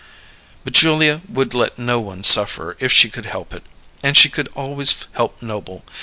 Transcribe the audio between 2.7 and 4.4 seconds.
if she could help it; and she